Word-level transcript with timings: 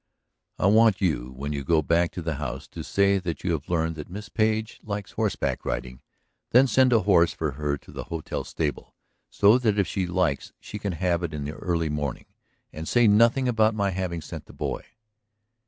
"I 0.57 0.65
want 0.65 0.99
you, 0.99 1.31
when 1.33 1.53
you 1.53 1.63
go 1.63 1.83
back 1.83 2.09
to 2.13 2.23
the 2.23 2.37
house, 2.37 2.67
to 2.69 2.83
say 2.83 3.19
that 3.19 3.43
you 3.43 3.51
have 3.51 3.69
learned 3.69 3.95
that 3.97 4.09
Miss 4.09 4.29
Page 4.29 4.79
likes 4.81 5.11
horseback 5.11 5.63
riding; 5.63 6.01
then 6.49 6.65
send 6.65 6.91
a 6.91 7.01
horse 7.01 7.33
for 7.33 7.51
her 7.51 7.77
to 7.77 7.91
the 7.91 8.05
hotel 8.05 8.43
stable, 8.43 8.95
so 9.29 9.59
that 9.59 9.77
if 9.77 9.85
she 9.85 10.07
likes 10.07 10.53
she 10.59 10.79
can 10.79 10.93
have 10.93 11.21
it 11.21 11.35
in 11.35 11.45
the 11.45 11.53
early 11.53 11.89
morning. 11.89 12.25
And 12.73 12.87
say 12.87 13.05
nothing 13.07 13.47
about 13.47 13.75
my 13.75 13.91
having 13.91 14.21
sent 14.21 14.45
the 14.47 14.53
boy." 14.53 14.85